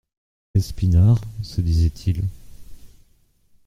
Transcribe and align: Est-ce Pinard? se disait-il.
Est-ce 0.55 0.73
Pinard? 0.73 1.21
se 1.43 1.61
disait-il. 1.61 2.23